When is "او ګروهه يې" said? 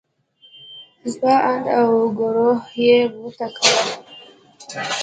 1.79-2.97